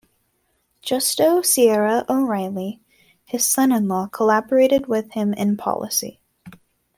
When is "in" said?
5.35-5.57